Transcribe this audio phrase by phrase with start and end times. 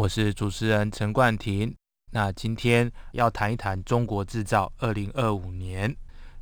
[0.00, 1.76] 我是主持人陈冠廷。
[2.12, 5.94] 那今天要谈一谈中国制造二零二五年。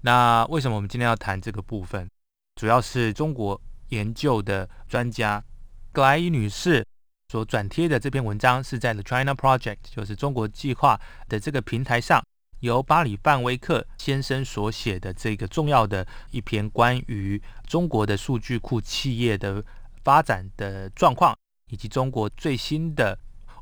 [0.02, 2.08] 那为什么我们今天要谈这个部分？
[2.54, 5.42] 主要是中国研究的专家
[5.90, 6.86] 格莱伊女士
[7.30, 12.24] 所转贴的这篇文章，是在 The China Project，就是中国计划的这个平台上，
[12.60, 19.64] 由巴里范威克先生所写的这个重要的一篇关于中国的数据库企业的
[20.04, 21.36] 发展的状况，
[21.72, 23.18] 以及中国最新的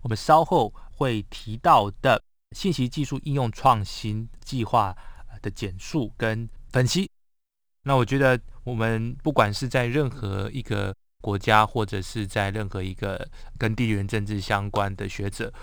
[0.07, 4.97] 我们稍后会提到的信息技术应用创新计划
[5.43, 7.11] 的简述跟分析。
[7.83, 8.41] 那我觉得。
[8.67, 15.55] 我们不管是在任何一个国家，或者是在任何一个跟地缘政治相关的学者，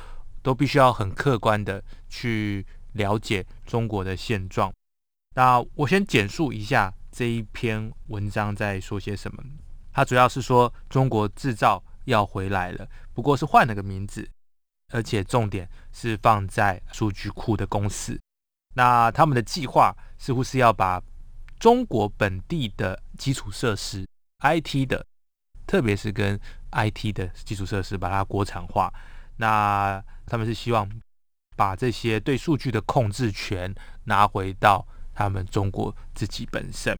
[0.42, 4.74] 都必须要很客观的去了解中国的现状。
[5.36, 9.44] 那我先简述一下这一篇文章在说些什么。
[9.92, 14.30] 它主要是说中国制造要回来了，不过是换了个名字，
[14.92, 18.20] 而且重点是放在数据库的公司。
[18.76, 21.02] 那他们的计划似乎是要把。
[21.60, 24.06] 中国本地的基础设施
[24.42, 25.06] ，IT 的，
[25.66, 26.38] 特别是跟
[26.74, 28.94] IT 的基础设施，把它国产化。
[29.38, 30.90] 那他们是希望
[31.56, 36.98] 把这些对数据的控制权拿回到他们中国自己本身。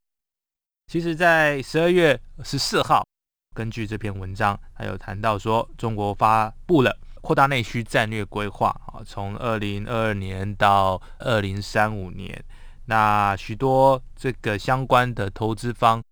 [0.88, 3.06] 其实，在十二月十四号，
[3.54, 12.44] 根据这篇文章，还有谈到说，中国发布了扩大内需战略规划啊，从二零二二年到二零三五年。
[12.86, 16.04] 那许多这个相关的投资方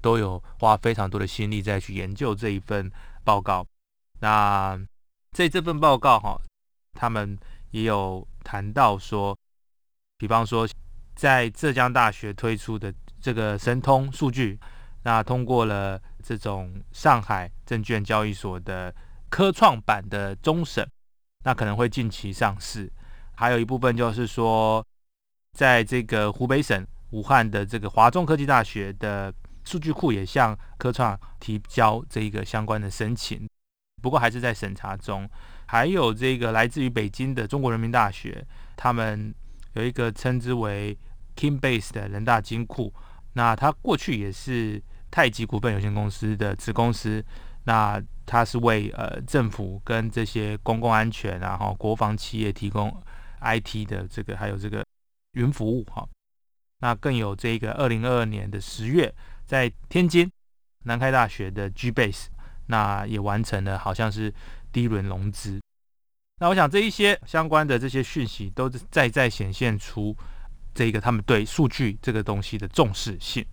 [0.00, 2.88] 都有花非常多的心力在去研究这一份
[3.24, 3.66] 报告。
[4.20, 4.78] 那
[5.32, 6.40] 在这份报告哈，
[6.92, 7.36] 他们
[7.72, 9.36] 也有谈到说，
[10.18, 10.68] 比方说
[11.16, 14.58] 在浙江大学推出的这个神通数据，
[15.02, 18.94] 那通过了这种上海证券交易所的
[19.28, 20.88] 科创板的终审，
[21.44, 22.92] 那可能会近期上市。
[23.34, 24.84] 还有一部分就是说。
[25.52, 29.34] 在这个湖北省武汉的这个华中科技大学的
[29.64, 33.48] 数据库也向科创提交这一个相关的申请，
[34.00, 35.28] 不过还是在审查中。
[35.66, 38.46] 还有这个来自于北京的中国人民大学，
[38.76, 39.34] 他们
[39.72, 40.96] 有一个称之为
[41.34, 42.94] Kingbase 的人大金库，
[43.32, 47.24] 那它过去也是太极股份有限公司的子公司，
[47.64, 52.90] 那它是为呃政府跟这些公共安全然后国防企业提供
[53.40, 54.84] IT 的这个还有这个。
[55.34, 56.04] 云服务哈，
[56.80, 59.14] 那更有这个二零二二年的十月，
[59.46, 60.28] 在天津
[60.86, 62.26] 南开大学的 G Base，
[62.66, 64.34] 那也完成了好像是
[64.72, 65.60] 第一轮融资。
[66.40, 70.16] 那我想这一些相关的这些讯息，都在在显现出
[70.74, 73.46] 这个他们对数据这个东西的重视性。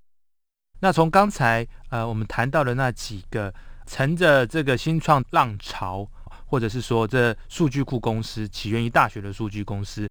[0.79, 3.53] 那从刚才呃我们谈到的那几个
[3.85, 6.07] 乘着这个新创浪潮，
[6.45, 10.07] 或者是说这数据库公司起源于大学的数据公司。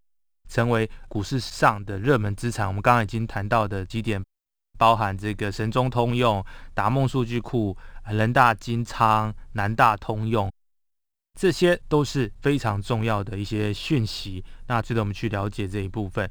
[0.49, 2.69] 成为股市上的热门资产。
[2.69, 4.23] 我们刚刚已经谈到的几点，
[4.79, 7.77] 包含这个神中通用、达梦数据库、
[8.09, 10.49] 人大金仓、南大通用，
[11.35, 14.45] 这些都是非常重要的一些讯息。
[14.69, 16.31] 那值得我们去了解这一部分。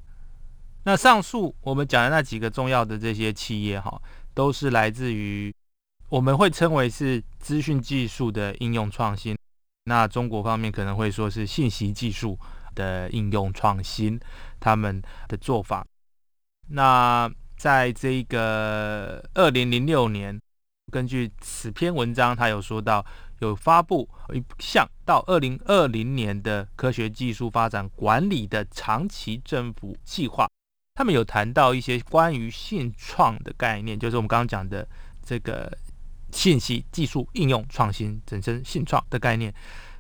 [0.85, 4.01] 那上述我们讲的那几个重要的这些企业，哈，
[4.35, 5.51] 都是来自于
[6.09, 9.35] 我们会称为是资讯技术的应用创新。
[9.85, 12.37] 那中国方面可能会说是信息技术。
[12.75, 14.19] 的应用创新，
[14.59, 15.87] 他们的做法。
[16.67, 20.37] 那在这个二零零六年，
[20.91, 23.05] 根据此篇文章，他有说到
[23.39, 30.45] 有发布一项到二零二零年的科学技术发展管理的长期政府计划。
[30.95, 34.87] 他们有谈到一些关于信创的概念，就是我们刚刚讲的
[35.21, 35.69] 这个
[36.31, 39.53] 信息技术应用创新，整称信创的概念。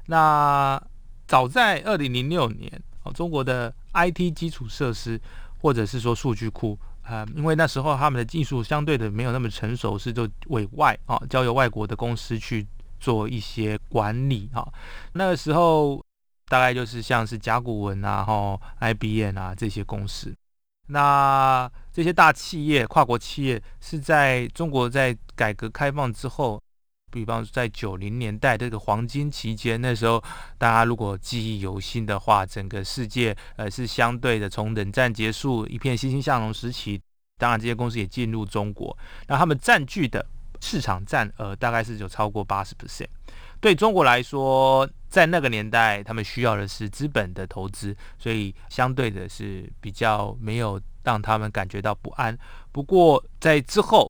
[0.05, 0.81] 那
[1.27, 5.19] 早在二零零六年，哦，中国的 IT 基础设施
[5.59, 12.65] 或者是说数据库，啊，因为那时候他们的技术相对的没有那么成熟，是就委外啊，交由外国的公司去
[13.01, 14.65] 做一些管理啊。
[15.11, 16.01] 那个时候
[16.47, 20.33] 大概就是像是甲骨文啊、哈 IBM 啊这些公司。
[20.87, 26.61] 那这些大企业、跨国企业是在中国在改革开放之后。
[27.11, 30.21] 比方说在九零年代这个黄金期间，那时候
[30.57, 37.01] 大家如果记忆犹新的话，整个世界呃是相对的从冷战结束一片欣欣向荣时期，
[37.37, 38.97] 当然这些公司也进入中国，
[39.27, 40.25] 那他们占据的
[40.59, 43.07] 市场占额大概是有超过八十 percent。
[43.65, 52.37] 对中国来说，在那个年代，他们需要的是资本的投资，所以相对的是比较没有让他们感觉到不安。
[52.71, 54.07] 不过在之后，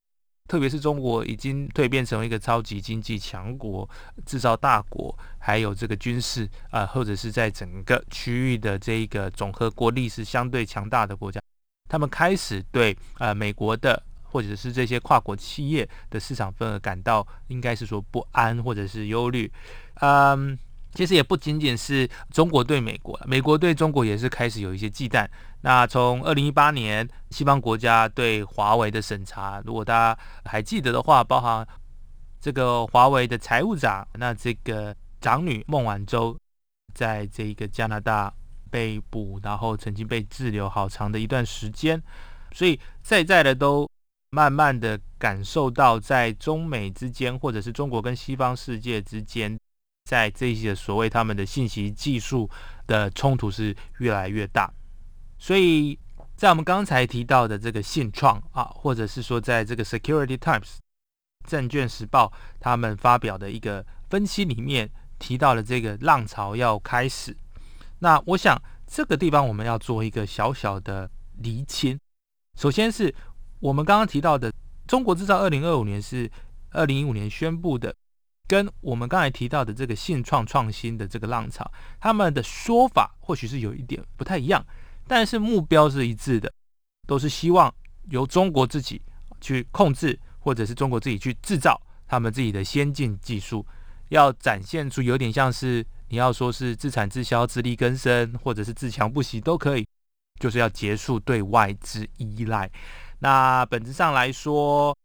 [0.49, 3.89] 特别是中国已经蜕变成为一个超级经济强国、
[4.25, 11.39] 制造大国，还有这个军事啊，或者是在整个区域的这一个总和国力是相对强大的国家，
[11.87, 14.03] 他们开始对呃美国的
[14.35, 19.49] 或者是这些跨国企业的市场份额感到应该是说不安或者是忧虑。
[20.01, 20.59] 嗯，
[20.93, 25.25] 其实也不仅仅是中国对美国，美国对中国也是开始有一些忌惮。
[25.61, 31.65] 那从二零一八年西方国家对华为的审查，如果大家还记得的话，包含
[32.41, 36.37] 这个华为的财务长，那这个长女孟晚舟，
[36.93, 38.33] 在这个加拿大
[38.69, 42.03] 被捕，然后曾经被滞留好长的一段时间，
[42.51, 43.89] 所以在在的都
[44.35, 49.57] 慢慢的感受到，在中美之间，或者是中国跟西方世界之间，
[50.03, 52.49] 在这些所谓他们的信息技术
[52.85, 54.69] 的冲突是越来越大。
[55.39, 55.97] 所以
[56.35, 60.79] 在我们刚才提到的这个信创啊，或者是说在这个 Security Times
[61.47, 67.33] 证券时报他们发表的一个分析里面提到了这个浪潮要开始。
[67.99, 71.97] 那我想这个地方我们要做一个小小的厘清。
[72.57, 73.13] 首先是
[73.59, 74.51] 我们刚刚提到的
[74.87, 76.29] 中国制造二零二五年是
[76.71, 77.95] 二零一五年宣布的，
[78.47, 81.69] 跟我们刚才提到的这个信创创新的这个浪潮，
[81.99, 84.63] 他们的说法或许是有一点不太一样。
[85.07, 86.51] 但是目标是一致的，
[87.07, 87.73] 都是希望
[88.09, 89.01] 由中国自己
[89.39, 93.65] 去控制，或者是中国自己去制造他们自己的先进技术，
[94.09, 99.87] 要展现出有点像是你要说是自产自销、自力更生，或者是自强不息都可以，
[100.39, 102.69] 就是要结束对外资依赖。
[103.19, 104.97] 那本质上来说，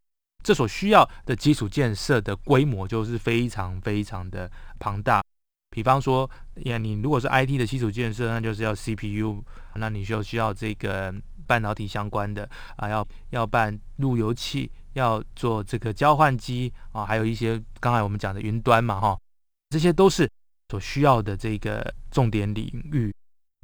[0.42, 5.22] 这所需要的基础建设的规模就是非常非常的庞大。
[5.70, 6.28] 比方说，
[6.64, 9.42] 呀，你如果是 IT 的基础建设，那就是要 CPU，
[9.74, 11.14] 那你就需要这个
[11.46, 19.20] 半导体相关的啊，要要办路由器，要做这个交换机啊，还有一些刚才我们讲的云端嘛，哈，
[19.68, 20.28] 这些都是
[20.70, 23.14] 所需要的这个重点领域。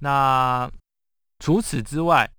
[0.01, 0.71] 那
[1.41, 2.31] 除此之外，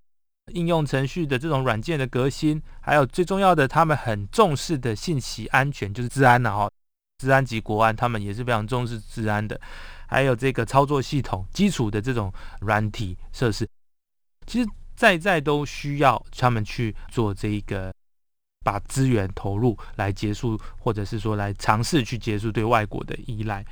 [0.53, 6.69] 应用程序的这种软件的革新，还有最重要的，他们很重视的信息安全，就是治安呐，哈。
[7.19, 9.59] 治安及国安，他们也是非常重视治安的。
[10.05, 13.67] 还有这个操作系统基础的这种软体设施，
[14.45, 17.91] 其实在在都需要他们去做这一个，
[18.63, 23.65] 把资源投入来结束，或者是说来尝试去结束对外国的依赖。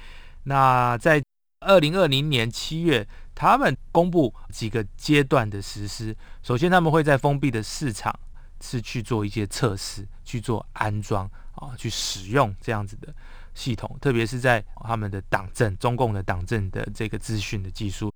[0.44, 1.24] 那在
[1.60, 6.16] 二零二零年七月，他们公布几个阶段的实施。
[6.42, 8.18] 首先，他们会在封闭的市场
[8.62, 13.14] 是去做一些测试，去做安装啊，去使用这样子的。
[13.54, 18.12] 系统，特别是在他们的党政、中共的党政的这个资讯的技术，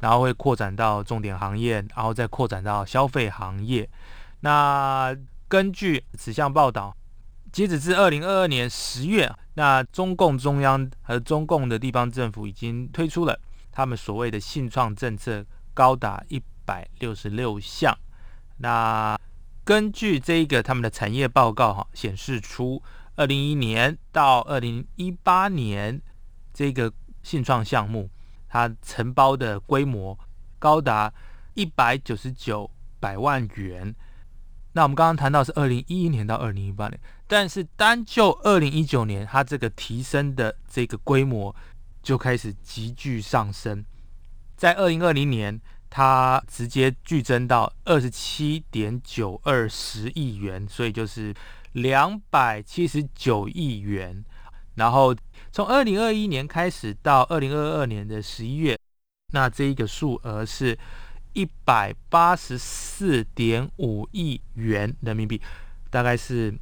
[0.00, 3.88] 然后会扩展到重点行业，然后再扩展到消费行业。
[4.40, 5.16] 那
[5.48, 6.94] 根据此项报道，
[7.50, 13.40] 截止至二零二二年十月，那中共中央和中共的地方政府已经推出了
[13.74, 17.98] 他们所谓的信创政策，高达一百六十六项。
[18.58, 19.18] 那
[19.64, 22.80] 根据这一个他们的产业报告哈，显示出。
[23.16, 26.02] 二零一一年到二零一八年，
[26.52, 28.10] 这个信创项目，
[28.48, 30.18] 它承包的规模
[30.58, 31.12] 高达
[31.54, 33.94] 一百九十九百万元。
[34.72, 41.54] 那我们刚刚谈到是二零一一年到二零一八年，但是单就二零一九年，它这个提升的这个规模
[42.04, 43.84] 就开始急剧上升。
[44.56, 51.34] 在二零二零年，它直接剧增到二十七点九二十亿元，所以就是。
[51.74, 54.24] 两百七十九亿元，
[54.76, 55.12] 然后
[55.50, 58.78] 从二零二一年开始到二零二二年的十一月，
[59.32, 60.78] 那这一个数额是
[61.32, 65.42] 一百八十四点五亿元人民币，
[65.90, 66.56] 大概是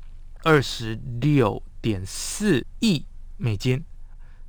[0.44, 3.04] 二十六点四亿
[3.36, 3.84] 美金，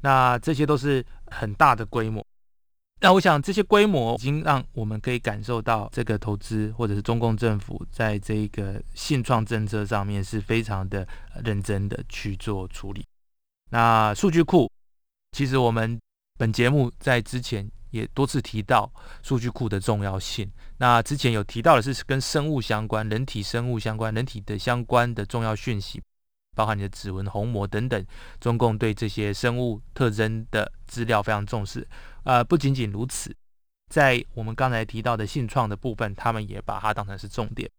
[0.03, 2.24] 那这些都是很大的规模。
[3.00, 11.05] 那我想，这些规模已经让我们可以感受到，这个投资或者是中共政府在这个信创政策上面是非常的
[11.43, 13.05] 认真的去做处理。
[13.72, 14.72] 那数据库，
[15.31, 16.00] 其实我们
[16.38, 18.89] 本节目在之前也多次提到
[19.22, 20.50] 数据库的重要性。
[20.77, 26.01] 那之前有提到的是跟生物相关、人体生物相关、人体的相关的重要讯息，
[26.53, 28.05] 包含你的指纹、虹膜等等，
[28.39, 31.88] 中共对这些生物特征的资料非常重视。
[32.24, 33.36] 呃，不仅仅如此，
[33.89, 37.69] 在我们刚才提到的信创的部分，他们也把它当成是重点。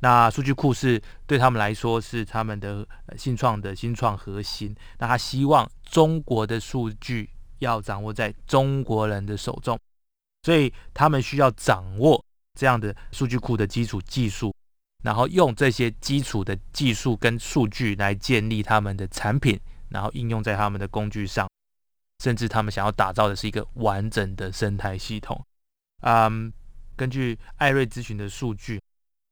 [0.00, 4.74] 那数据库是对他们来说是他们的信创的新创核心。
[4.98, 7.30] 那他希望中国的数据
[7.60, 9.78] 要掌握在中国人的手中，
[10.42, 12.22] 所以他们需要掌握
[12.58, 14.54] 这样的数据库的基础技术。
[15.04, 21.46] 然后用这些基础的技术跟数据来建立他们的产品，然后应用在他们的工具上，
[22.22, 25.44] 甚至他们想要打造的是一个完整的生态系统。
[26.00, 26.50] 嗯，
[26.96, 28.80] 根据艾瑞咨询的数据，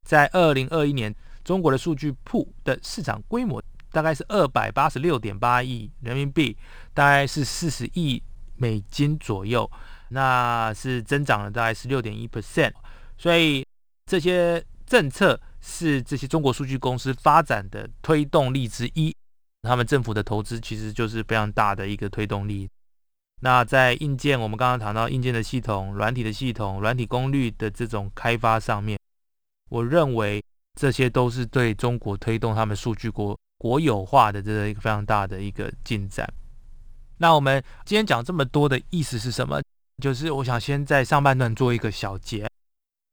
[0.07, 6.55] 在二零二一年，中国的数据库的市场规模大概是二百八十六点八亿人民币，
[6.93, 8.23] 大概是四十亿
[8.57, 9.71] 美金左右，
[10.11, 12.75] 那是增长了大概是六点一 percent。
[13.17, 13.67] 所以
[14.05, 15.41] 这些政策。
[15.63, 19.15] 是这些中国数据公司发展的推动力之一，
[19.63, 22.69] 他们政府的投资其实就是非常大的一个推动力。
[23.41, 28.99] 那在硬件，我们刚刚谈到硬件的系统、软体的系统、软体功率的这种开发上面，
[29.71, 30.45] 我认为
[30.79, 36.29] 这些都是对中国推动他们数据国国有化的这个一个非常大的一个进展。
[37.19, 39.61] 那我们今天讲这么多的意思是什么？
[40.03, 42.49] 就是我想先在上半段做一个小结。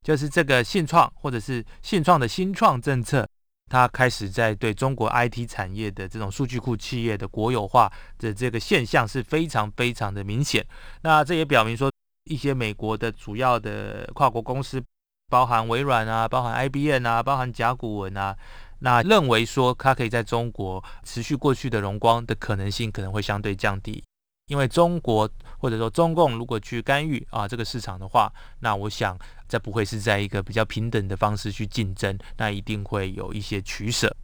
[0.05, 3.27] 就是这个信创或者是信创的新创政策，
[3.69, 10.65] 它开始在对中国 IT 产业的这种数据库企业的国有化的这个现象是非常非常的明显。
[11.01, 11.91] 那这也表明说，
[12.25, 14.81] 一些美国的主要的跨国公司，
[15.29, 18.35] 包含微软啊，包含 IBM 啊，包含甲骨文啊，
[18.79, 24.03] 那认为说它可以在中国持续过去的荣光的可能性可能会相对降低。
[24.47, 25.29] 因为中国
[25.59, 29.15] 或者说中共如果去干预啊这个市场的话，那我想
[29.49, 34.15] 这不会是在一个比较平等的方式去竞争，那一定会有一些取舍。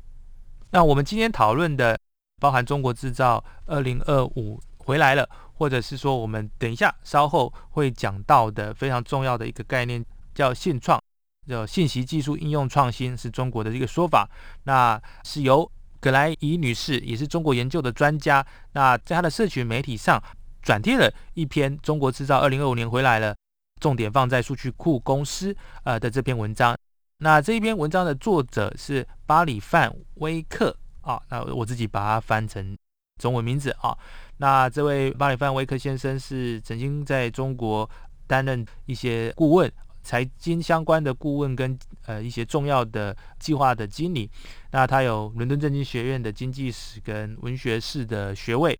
[0.70, 2.00] 那我们今天讨论的
[2.39, 11.01] 包含中国制造二零二五回来了，或者是说我们等一下稍后会讲到的非常重要的一个概念叫信创，
[11.48, 14.29] 叫信息技术应用创新，是中国的一个说法，
[14.63, 15.70] 那是由。
[16.01, 20.22] 葛莱伊女士也是中国研究的专家，那在她的社群媒体上
[20.62, 23.34] 转贴了一篇《中国制造二零二五年回来了》，
[23.79, 26.75] 重点放在数据库公司呃的这篇文章。
[27.20, 32.77] 那这一篇文章的作者是巴里范威克啊，那我自己把它翻成
[33.22, 33.98] 中文名字啊。
[34.38, 37.89] 那这位巴里范威克先生是曾经在中国
[38.27, 39.72] 担任一些顾问。
[40.03, 44.29] 财经相关的顾问跟呃一些重要的计划的经理，
[44.70, 48.79] 那他有伦敦政经学院的经济史跟文学士的学位。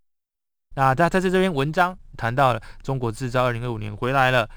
[0.76, 4.48] 那他在这篇文章谈到了中国制造二零二五年回来了，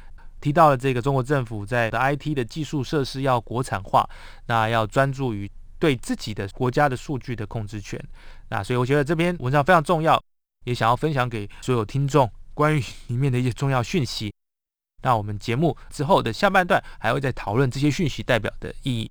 [0.40, 4.08] 提到了这个中国政府在的 IT 的技术设施要国产化，
[4.46, 8.02] 那要专注于对自己的国家的数据的控制权。
[8.48, 10.22] 那所以我觉得这篇文章非常重要，
[10.64, 14.32] 也想要分享给所有听众关于里面的一些重要讯息。
[15.02, 19.10] 那我们节目之后的下半段还会再讨论这些讯息代表的意义。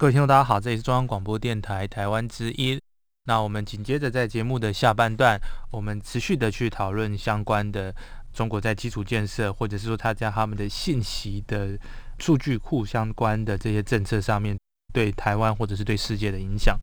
[0.00, 2.80] 各位听众，大家好，这里是中央广播电台台湾之音。
[3.24, 5.38] 那我们紧接着在节目的下半段，
[5.70, 7.94] 我们持续的去讨论相关的
[8.32, 11.78] 中国在基础建设，或者是说他在他们的信息的
[12.18, 14.58] 数据库相关的这些政策上面，
[14.90, 16.78] 对台湾或者是对世界的影响。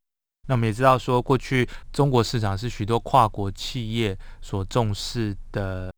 [0.48, 5.92] 那我们也知道说，过去中国市场是许多跨国企业所重视的。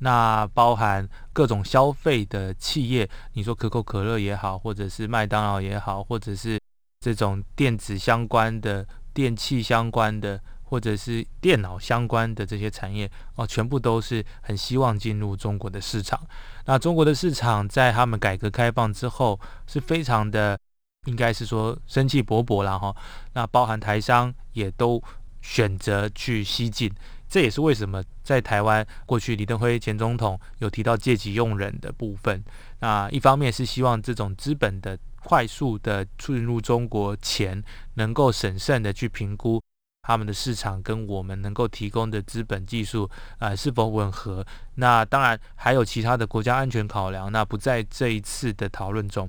[0.00, 6.60] 那包含各种消费的企业，你说可口可乐也好，或者是麦当劳也好，或者是
[7.00, 16.20] 这种电子相关的、电器相关的，或者是电脑相关的这些产业哦，全部都是很希望进入中国的市场。
[16.66, 20.58] 那中国的市场在他们改革开放之后，是非常的，
[21.06, 22.94] 应该是说生气勃勃了哈。
[23.34, 25.02] 那包含台商也都
[25.44, 26.90] 选择去西进。
[27.28, 32.42] 这也是为什么在台湾过去李登辉前总统有提到借机用人的部分。
[32.80, 37.62] 那一方面是希望这种资本的快速的进入中国前，
[37.94, 39.60] 能够审慎的去评估
[40.02, 44.46] 他们的市场跟我们能够提供的资本技术啊是否吻合。
[44.76, 49.28] 那当然还有其他的国家安全考量，那不在这一次的讨论中。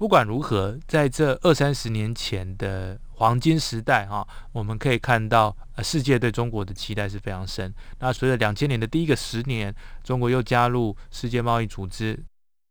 [0.00, 7.70] 不管如何，在这二三十年前的黄金时代，哈，我们可以看到，呃，世界对中国的期待是非常深。
[7.98, 12.18] 那随着两千年的第一个十年，中国又加入世界贸易组织，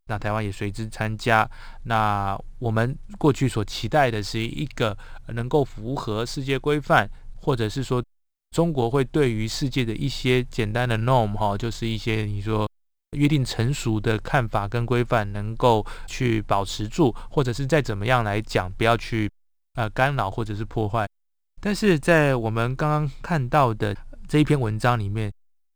[0.08, 1.48] 那台湾也随之参加。
[1.84, 8.04] 那我们过去所期待的是一个能够符合世界规范，或者是说
[8.50, 12.68] 中国会对于世界的一些简单的 norm，哈，就是一些你说。
[13.18, 19.30] 约定成熟的看法跟规范能够去保持住，或者是再怎么样来讲，不要去
[19.74, 21.08] 呃干扰或者是破坏。
[21.62, 23.96] 但是在我们刚刚看到的
[24.28, 25.32] 这一篇文章里面，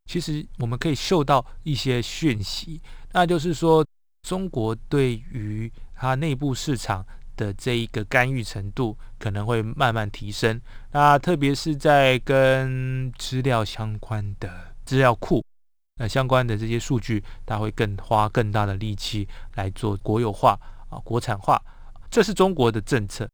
[0.06, 2.80] 其实我们可以嗅到一些讯息，
[3.14, 3.86] 那就是说
[4.22, 10.62] 中国对于它内部市场的这一个干预程度可能会慢慢提升。
[10.92, 15.44] 那特别是在跟资料相关的资料库。
[15.96, 21.62] 那相关的这些数据，它会更花更大的力气来做国有化啊、国产化，
[22.10, 23.30] 这是中国的政策。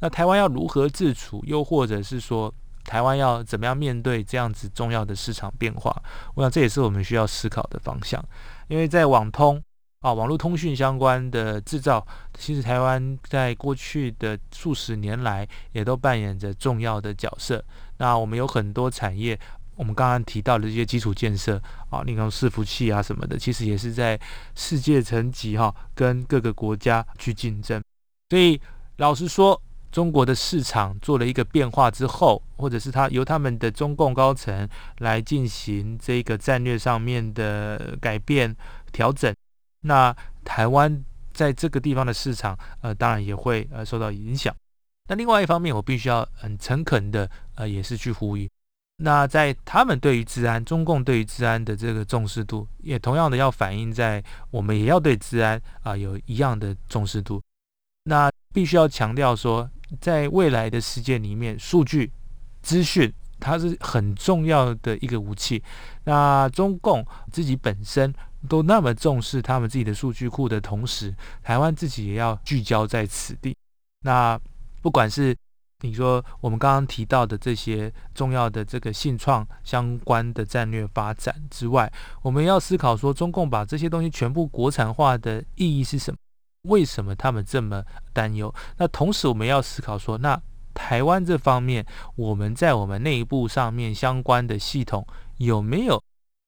[0.00, 2.52] 那台湾要如何自处，又或者是说
[2.84, 5.90] 台湾要怎么样面对这样子重要的市场变化？
[6.34, 8.22] 我想这也是我们需要思考的方向。
[8.68, 9.62] 因为在网通
[10.00, 12.04] 啊、网络通讯相关的制造，
[12.36, 17.64] 其实台湾在过去的数十年来也都扮演着重要的角色。
[17.98, 19.38] 那我们有很多产业。
[19.76, 24.18] 我们刚刚提到的这些基础建设啊，例如伺服器啊什么的，其实也是在
[24.54, 27.82] 世界层级哈，跟各个国家去竞争。
[28.28, 28.60] 所以
[28.96, 38.54] 老实说，中国的市场做了一个变化之后，或者是他由他们的中共高层来进行这个战略上面的改变
[38.90, 39.34] 调整，
[39.82, 44.54] 那台湾在这个地方的市场，呃，当然也会呃受到影响。
[45.08, 48.48] 那另外一方面，我必须要很诚恳的呃，也是去呼吁。
[49.04, 57.42] 那在他们对于治安，中共对于治安的这个重视度，也同样的要反映在我们也要对治安啊有一样的重视度。
[58.04, 59.68] 那必须要强调说，
[60.00, 62.12] 在未来的世界里面，数据
[62.62, 65.60] 资讯它是很重要的一个武器。
[66.04, 68.14] 那中共自己本身
[68.48, 71.12] 都那么重视他们自己的数据库的同时，
[71.42, 73.56] 台湾自己也要聚焦在此地。
[74.04, 74.38] 那
[74.80, 75.36] 不管是
[75.82, 81.92] 你说我们刚刚提到的这些重要的这个信创相关的战略发展之外，
[82.22, 86.16] 我们要思考说，中共把这些东西全部国产化的意义是什么？
[86.68, 88.54] 为什么他们这么担忧？
[88.76, 90.40] 那同时我们要思考说，那
[90.72, 95.04] 台湾这方面，我们在我们内部上面相关的系统
[95.38, 96.00] 有没有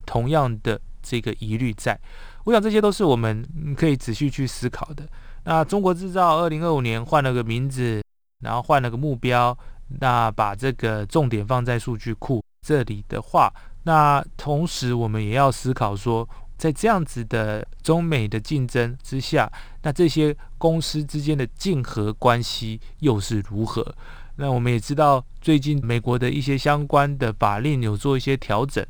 [0.06, 2.00] 同样的这个疑虑在？
[2.44, 3.44] 我想这些都是我们
[3.76, 5.08] 可以仔细去思考的。
[5.42, 8.03] 那中国制造二零二五年换了个名字。
[8.44, 9.56] 然后换了个目标，
[9.98, 13.52] 那把这个重点放在数据库这里的话，
[13.84, 19.50] 那同时我们也要思考说，在这样子的中美的竞争之下，
[19.82, 23.94] 那这些公司之间的竞合关系又是如何？
[24.36, 28.84] 那我们也知道，最近美国的一些相关的法令有做一些调整，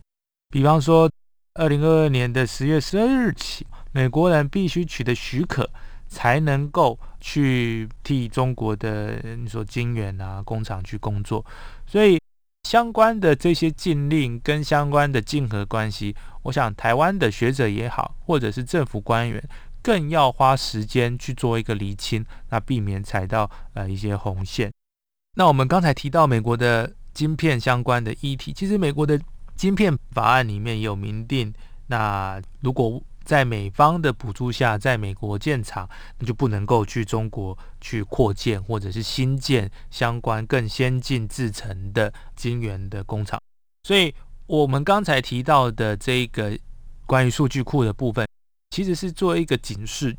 [0.51, 1.11] 比方说，
[1.55, 5.69] 二零二二年的十月十二日起，美国人必须取得许可。
[6.14, 11.44] 才能够去替中国的你说晶圆啊工厂去工作，
[11.85, 12.20] 所以
[12.68, 19.42] 相关的这些禁令跟相关的竞合关系，我想台湾的学者也好，或者是政府官员，
[19.83, 24.72] 更要花时间去做一个厘清，那避免踩到呃一些红线。
[25.37, 29.20] 那我们刚才提到美国的晶片相关的议题，其实美国的
[29.57, 31.53] 晶片法案里面也有明定，
[31.88, 43.40] 那如果在美方的补助下，在美国建厂，那就不能够去中国去扩建或者是新建相关更先进制成的晶圆的工厂。
[43.82, 44.14] 所以，
[44.46, 46.58] 我们刚才提到的这个
[47.06, 48.26] 关于数据库的部分，
[48.70, 50.16] 其实是做一个警示，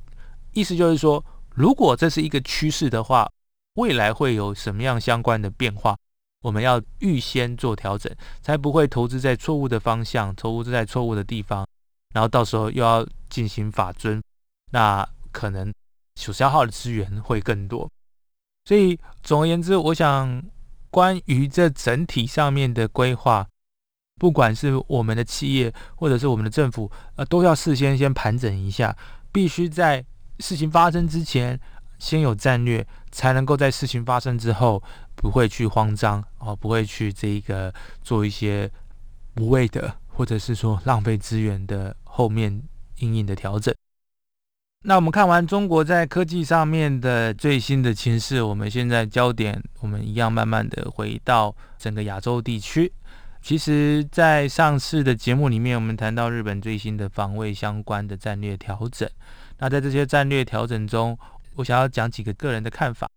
[0.54, 3.30] 意思就是说，如果这是一个趋势的话，
[3.76, 5.96] 未来会有什么样相关的变化？
[6.42, 11.68] 我们要预先做调整，才不会投资在错误的方向，投资在错误的地方，
[12.16, 14.24] 然后到时候又要进行法尊，
[14.72, 15.72] 那可能
[16.16, 17.88] 所消耗的资源会更多。
[18.64, 20.42] 所以总而言之，我想
[20.90, 23.46] 关于这整体上面的规划，
[24.16, 28.98] 不管是我们的企业或者是我们的政府，呃，都要事先先盘整一下，
[29.34, 30.04] 必须在
[30.40, 31.60] 事情发生之前
[32.00, 34.82] 先有战略，才能够在事情发生之后。
[35.18, 37.74] 不会去慌张哦，不会去这个
[38.04, 38.70] 做一些
[39.38, 42.64] 无谓的，或者是说浪费资源的后面
[43.00, 43.74] 硬硬的调整。
[44.84, 52.92] 那我们看完中国在科技上面的最新的情势，我们现在焦点我们一样慢慢的回到整个亚洲地区。
[53.42, 59.08] 其实，在上次的节目里面，我们谈到日本最新的防卫相关的战略调整。
[59.60, 61.18] 那在这些战略调整中，
[61.56, 63.08] 我想要讲几个个人的看法。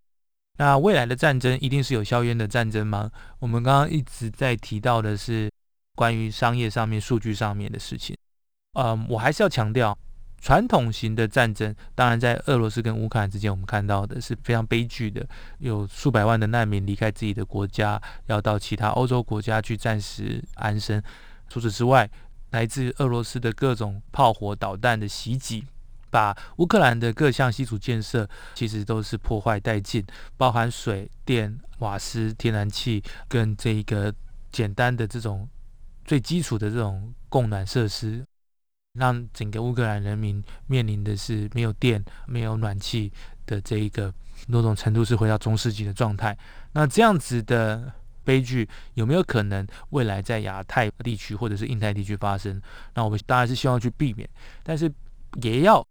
[0.58, 3.10] 那未来的战争一定是有硝烟的战争吗？
[3.38, 5.50] 我们刚刚一直在提到的是
[5.98, 8.16] 关于商业上面、数据上面的事情。
[8.74, 9.98] 嗯，我还是要强调，
[10.40, 15.26] 传统型的战争，当然在俄罗斯跟乌克兰之间，我们看到的是非常悲剧的，
[15.58, 21.02] 有数百万的难民离开自己的国家，要到其他欧洲国家去暂时安身。
[21.48, 22.08] 除此之外，
[22.50, 25.64] 来自俄罗斯的各种炮火、导弹的袭击。
[26.10, 30.02] 把乌克兰的各项基础建设其实都是破坏殆尽，
[30.38, 34.14] 包含水电、瓦斯、天然气跟这一个
[34.50, 35.46] 简单的这种
[36.08, 38.24] 最基础的这种供暖设施，
[38.94, 43.12] 让整个乌克兰人民面临的是没有电、没有暖气
[43.44, 44.12] 的这一个
[44.46, 46.34] 某种程度是回到中世纪的状态。
[46.72, 47.92] 那这样子的
[48.24, 52.58] 悲剧有没有可能未来在亚太地区或者是印太地区发生？
[52.94, 54.26] 那我们当然是希望去避免，
[54.62, 54.90] 但是
[55.42, 55.86] 也要。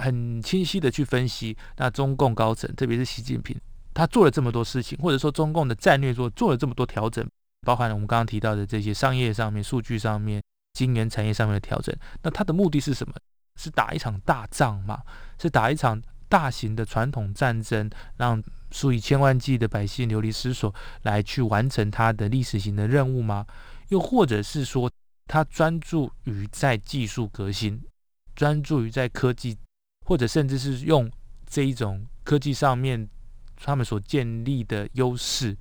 [0.00, 3.60] 很清晰的去分析，那中共高层，特别是习近平，
[3.92, 7.28] 他做了这么多事情，或者说中共的战略做做了这么多调整，
[7.62, 10.42] 包含了我们刚刚提到的这些商业上面、数据上面、
[10.72, 13.14] 晶圆产业上面的调整，那它的目的是什么？
[13.56, 15.02] 是打一场大仗吗？
[15.38, 23.46] 是打一场大型的传统战争，让数以千万计的百姓流离失所，来去完成它的历史型的任务吗？
[23.88, 24.90] 又或者是说，
[25.26, 27.82] 他专注于在技术革新，
[28.36, 29.56] 专注于在科技？
[30.06, 31.10] 或者甚至是用
[31.46, 33.08] 这一种科技上面
[33.56, 35.56] 他们所建立的优势，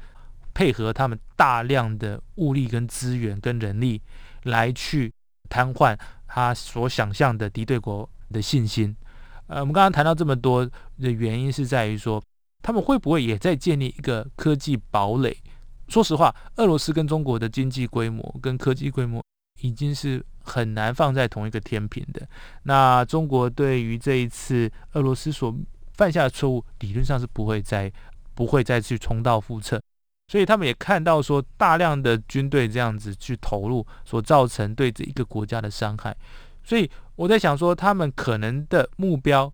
[0.57, 4.01] 配合他们大量的物力跟资源跟人力，
[4.45, 5.13] 来去
[5.47, 8.97] 瘫痪他所想象的敌对国的信心。
[9.45, 12.19] 呃，我们刚刚谈到这么多的原因，是在于说
[12.63, 15.37] 他们会不会也在建立一个科技堡垒？
[15.89, 19.23] 说实话，俄罗斯跟中国的经济规模跟科技规模
[19.61, 20.25] 已经是。
[20.49, 22.25] 很难放在同一个天平的。
[22.63, 25.53] 那中国对于这一次俄罗斯所
[25.95, 27.91] 犯下的错误，理论上是不会再
[28.33, 29.77] 不会再去重蹈覆辙。
[30.27, 36.15] 所以他们也看到说，大量的军队这样子去投入，所造成对这一个国家的伤害。
[36.63, 39.51] 所以我在想说，他们可能的目标，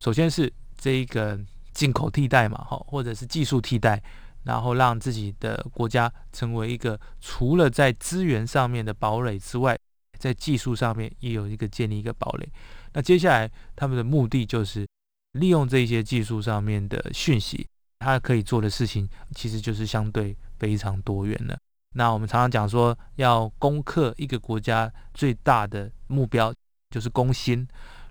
[0.00, 1.38] 首先是这一个
[1.72, 4.02] 进口替代嘛，哈，或者是技术替代，
[4.44, 9.78] 然后让自己的国家成为一个除了在资源上面的堡垒之外。
[10.18, 12.46] 在技术上面也有一个建立一个堡垒，
[12.92, 14.86] 那接下来他们的目的就是
[15.32, 17.66] 利用这些技术上面的讯息，
[18.00, 21.58] 他可以做的事情其实就是相对非常多元的。
[21.94, 26.52] 那我们常常讲说，要攻克一个国家最大的目标
[26.90, 27.66] 就是攻心。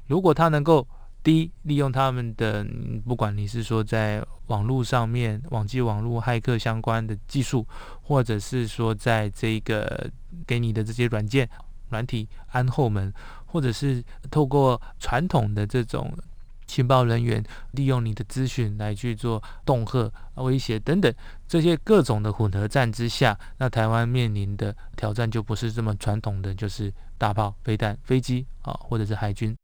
[0.08, 0.88] 如果他能够
[1.22, 2.66] 第一利用他们的，
[3.06, 7.68] 不管你是说在网络上面、网际网络骇客相关的技术，
[8.02, 10.10] 或者是说在这个
[10.48, 11.50] 给你的这些软件。
[11.90, 13.12] 软体安后门，
[13.48, 16.16] 或者是透过传统的这种
[16.70, 21.12] 情报人员，利用你的资讯来去做恫吓、威胁等等
[21.48, 29.58] 这些各种的混合战之下，那台湾面临的挑战就不是这么传统的，就是大炮、飞弹、飞机啊，或者是海军，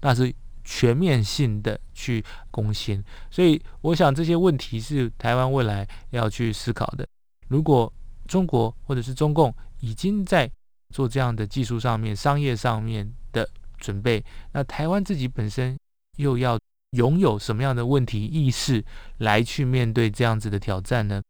[0.00, 0.32] 那是
[0.62, 3.02] 全面性的去攻陷。
[3.28, 7.04] 所以，我想这些问题是台湾未来要去思考的。
[7.48, 7.92] 如果
[8.28, 10.48] 中国或者是中共已经在
[10.90, 15.76] 做这样的技术上面、商业上面的准备，那台湾自己本身
[16.16, 16.58] 又要
[16.90, 18.84] 拥有什么样的问题意识
[19.18, 21.22] 来去面对这样子的挑战呢？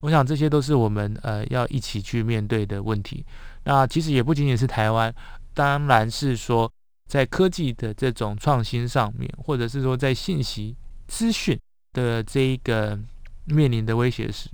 [0.00, 3.24] 我想这些都是我们呃要一起去面对的问题。
[3.64, 5.14] 那其实也不仅仅是台湾，
[5.54, 6.70] 当然是说
[7.06, 10.74] 在科技的这种创新上面，或者是说在信息
[11.06, 11.56] 资讯
[11.92, 12.98] 的这一个
[13.44, 14.50] 面临的威胁时，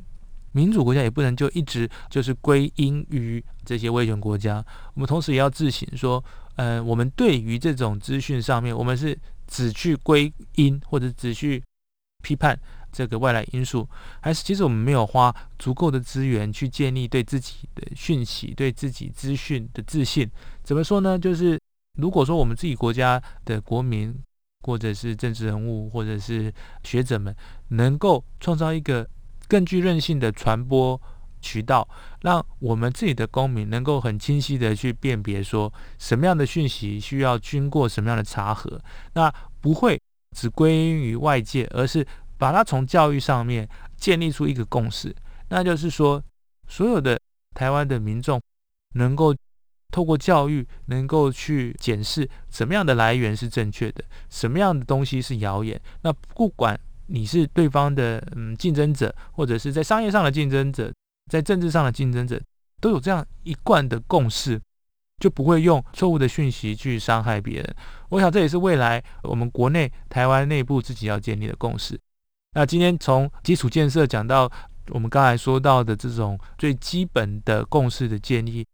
[0.52, 4.62] 民主国家也不能就一直就是归因于这些威权国家。
[4.92, 6.22] 我们同时也要自省说，
[6.56, 11.60] 嗯，我们对于这种资讯上面，我们是只去归因或者只去
[12.22, 12.56] 批判
[12.92, 13.88] 这个外来因素，
[14.20, 20.30] 还是其实我们没有花足够的资源去建立对自己的讯息、对自己资讯的自信？
[20.62, 21.18] 怎么说呢？
[21.18, 21.60] 就是
[21.96, 24.14] 如果说我们自己国家的国民，
[24.60, 26.52] 或者是政治人物，或者是
[26.84, 27.34] 学者们，
[27.68, 29.08] 能够创造一个
[29.46, 31.00] 更具韧性的传播
[31.40, 31.88] 渠道，
[32.22, 38.80] 让我们自己的公民能够很清晰的去辨别说什么样的讯息需要经过什么样的查核，
[39.14, 40.00] 那不会
[40.36, 45.14] 只归因于外界，而是把它从教育上面建立出一个共识，
[45.48, 46.22] 那就是说
[46.66, 47.18] 所有的
[47.54, 48.40] 台湾的民众
[48.94, 49.34] 能够。
[49.90, 55.80] 透过教育，能够去检视什么样的来源是正确的，什么样的东西是谣言。
[56.02, 60.92] 那不管你是对方的嗯竞争者，或者是在商业上的竞争者，
[61.28, 62.40] 在政治上的竞争者，
[62.80, 64.60] 都有这样一贯的共识，
[65.18, 67.76] 就不会用错误的讯息去伤害别人。
[68.08, 71.98] 我想这也是未来我们国内台湾内部自己要建立的共识。
[72.54, 74.50] 那今天从基础建设讲到
[74.88, 78.66] 我们刚才说到的这种最基本的共识的建立，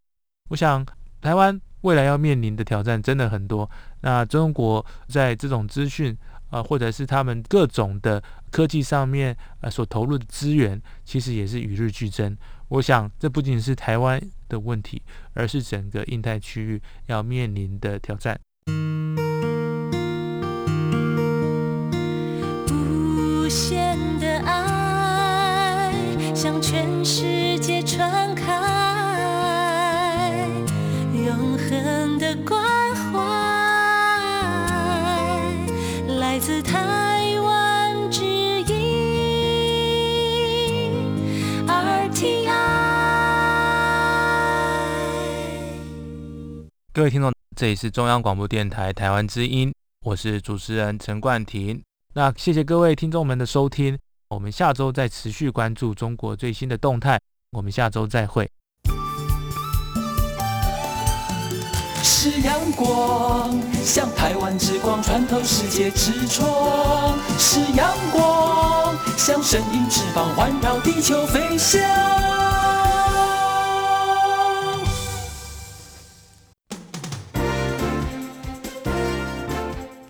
[0.50, 0.86] 我想。
[1.24, 3.70] 台湾未来要面临的挑战真的很多。
[4.02, 6.14] 那中国在这种资讯
[6.50, 8.22] 啊，或者是他们各种的
[8.54, 12.36] 科技上面呃所投入的资源，其实也是与日俱增。
[12.68, 18.38] 我想，这不仅是台湾的问题，而是整个印太区域要面临的挑战。
[22.70, 25.92] 无限的爱
[26.32, 28.52] 向全世界传开。
[31.12, 32.62] 永恒的关
[32.94, 33.18] 怀
[36.20, 37.03] 来自台
[46.94, 49.74] 各位听众，这里是中央广播电台台湾之音，
[50.06, 51.82] 我是主持人陈冠廷。
[52.14, 57.18] 那谢谢各位听众们的收听，我们下周再持续关注中国最新的动态，
[57.50, 58.48] 我们下周再会。
[62.04, 72.33] 是阳光，像台湾之光穿透世界之窗；是阳光，像神鹰翅膀环绕地球飞翔。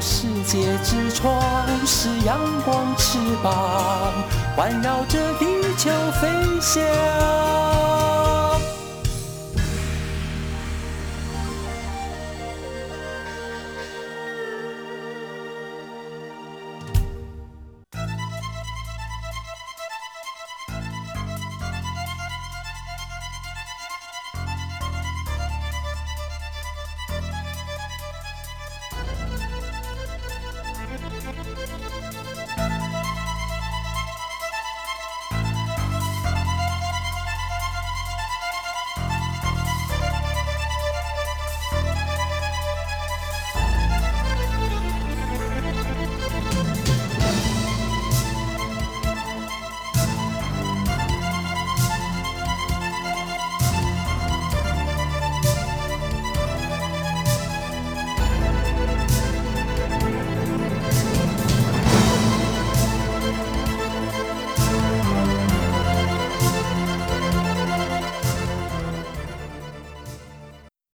[0.00, 1.38] 世界之窗；
[1.86, 3.52] 是阳光，翅膀
[4.56, 5.44] 环绕着地
[5.76, 6.28] 球飞
[6.60, 8.19] 翔。